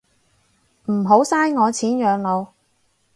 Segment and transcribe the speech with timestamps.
[0.87, 2.53] 唔好嘥我錢養老